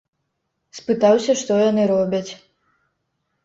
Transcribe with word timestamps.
Спытаўся, 0.77 1.31
што 1.43 1.59
яны 1.69 1.87
робяць. 1.95 2.25